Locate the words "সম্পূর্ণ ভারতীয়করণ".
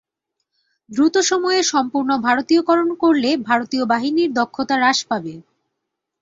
1.71-2.89